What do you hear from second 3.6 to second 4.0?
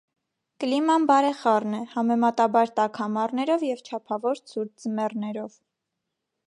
և